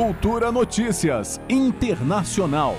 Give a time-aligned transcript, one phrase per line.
[0.00, 2.74] Cultura Notícias Internacional.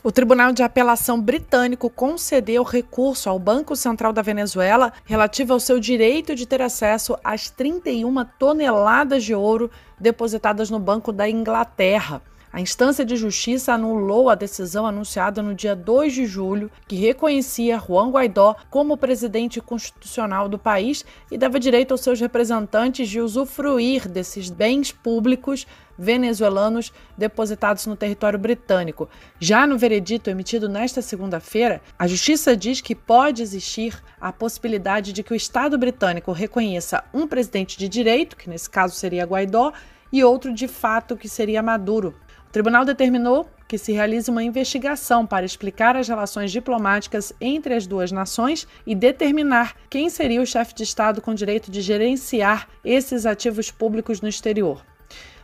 [0.00, 5.80] O Tribunal de Apelação Britânico concedeu recurso ao Banco Central da Venezuela relativo ao seu
[5.80, 9.68] direito de ter acesso às 31 toneladas de ouro
[9.98, 12.22] depositadas no Banco da Inglaterra.
[12.52, 17.78] A instância de justiça anulou a decisão anunciada no dia 2 de julho, que reconhecia
[17.78, 24.06] Juan Guaidó como presidente constitucional do país e dava direito aos seus representantes de usufruir
[24.06, 29.08] desses bens públicos venezuelanos depositados no território britânico.
[29.40, 35.22] Já no veredito emitido nesta segunda-feira, a justiça diz que pode existir a possibilidade de
[35.22, 39.72] que o Estado britânico reconheça um presidente de direito, que nesse caso seria Guaidó,
[40.12, 42.14] e outro de fato, que seria Maduro.
[42.52, 47.86] O tribunal determinou que se realize uma investigação para explicar as relações diplomáticas entre as
[47.86, 53.24] duas nações e determinar quem seria o chefe de Estado com direito de gerenciar esses
[53.24, 54.84] ativos públicos no exterior.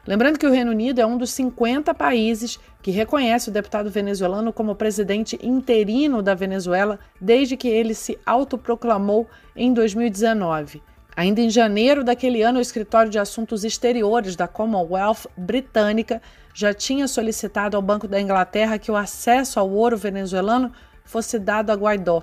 [0.06, 4.52] Lembrando que o Reino Unido é um dos 50 países que reconhece o deputado venezuelano
[4.52, 10.82] como presidente interino da Venezuela desde que ele se autoproclamou em 2019.
[11.18, 16.22] Ainda em janeiro daquele ano, o Escritório de Assuntos Exteriores da Commonwealth Britânica
[16.54, 20.72] já tinha solicitado ao Banco da Inglaterra que o acesso ao ouro venezuelano
[21.04, 22.22] fosse dado a Guaidó.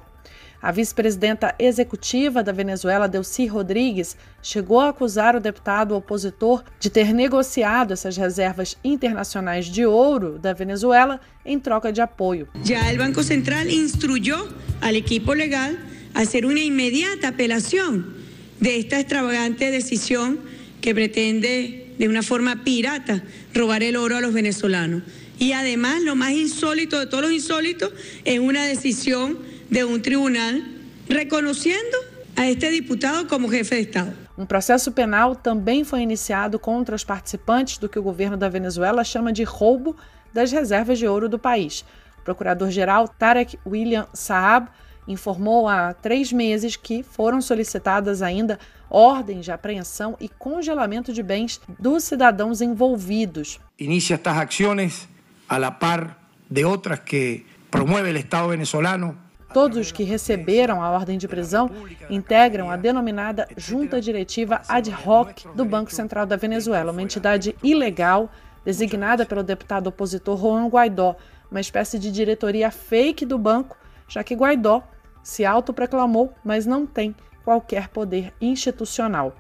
[0.61, 7.13] A vice-presidenta executiva da Venezuela, Delcy Rodrigues, chegou a acusar o deputado opositor de ter
[7.13, 12.47] negociado essas reservas internacionais de ouro da Venezuela em troca de apoio.
[12.63, 14.47] Já o Banco Central instruyó
[14.81, 15.71] ao equipo legal
[16.13, 18.14] a fazer uma imediata apelação
[18.59, 20.39] de esta extravagante decisión
[20.81, 25.03] que pretende de una forma pirata robar el oro a los venezolanos.
[25.37, 27.91] Y además, lo más insólito de todos los insólitos,
[28.23, 29.39] es una decisión
[29.69, 30.63] de un tribunal
[31.09, 31.97] reconociendo
[32.35, 34.13] a este diputado como jefe de Estado.
[34.37, 39.03] Um processo penal também foi iniciado contra os participantes do que o governo da Venezuela
[39.03, 39.95] chama de roubo
[40.33, 41.85] das reservas de ouro do país.
[42.19, 44.67] O procurador-geral Tarek William Saab
[45.07, 51.59] informou há três meses que foram solicitadas ainda ordens de apreensão e congelamento de bens
[51.79, 53.59] dos cidadãos envolvidos.
[53.79, 55.07] Inicia estas ações
[55.47, 56.17] a la par
[56.49, 61.71] de outras que promueve o Estado venezolano Todos os que receberam a ordem de prisão
[62.09, 68.29] integram a denominada Junta Diretiva Ad Hoc do Banco Central da Venezuela, uma entidade ilegal
[68.65, 71.15] designada pelo deputado opositor Juan Guaidó,
[71.49, 73.77] uma espécie de diretoria fake do banco,
[74.09, 74.83] já que Guaidó
[75.25, 79.35] se autoproclamou, mas não tem qualquer poder institucional.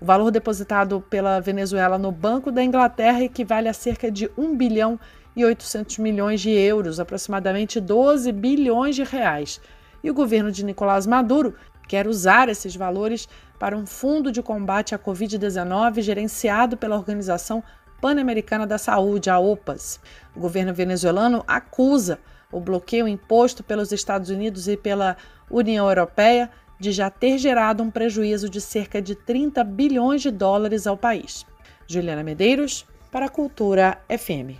[0.00, 4.98] O valor depositado pela Venezuela no Banco da Inglaterra equivale a cerca de 1 bilhão
[5.34, 9.60] e 800 milhões de euros, aproximadamente 12 bilhões de reais.
[10.04, 11.56] E o governo de Nicolás Maduro
[11.88, 13.28] quer usar esses valores
[13.58, 17.60] para um fundo de combate à Covid-19 gerenciado pela Organização
[18.00, 19.98] Pan-Americana da Saúde, a OPAS.
[20.36, 22.20] O governo venezuelano acusa
[22.54, 25.16] o bloqueio imposto pelos Estados Unidos e pela
[25.50, 26.48] União Europeia
[26.78, 31.44] de já ter gerado um prejuízo de cerca de 30 bilhões de dólares ao país.
[31.86, 34.58] Juliana Medeiros, para a Cultura FM.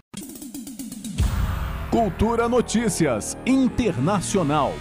[1.90, 4.72] Cultura Notícias Internacional.